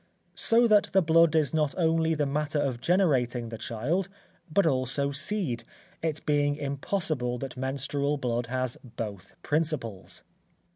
[0.33, 4.09] So that the blood is not only the matter of generating the child,
[4.51, 5.63] but also seed,
[6.01, 10.23] it being impossible that menstrual blood has both principles.